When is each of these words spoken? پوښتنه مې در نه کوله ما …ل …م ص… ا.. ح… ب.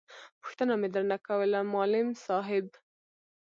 پوښتنه 0.41 0.73
مې 0.81 0.87
در 0.93 1.03
نه 1.11 1.17
کوله 1.27 1.59
ما 1.71 1.83
…ل 1.91 1.93
…م 2.07 2.09
ص… 2.23 2.25
ا.. 2.35 2.37
ح… 2.47 2.49
ب. 2.63 2.65